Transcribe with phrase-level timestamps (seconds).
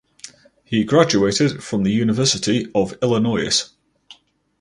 [0.63, 3.65] He graduated from the University of Illinois.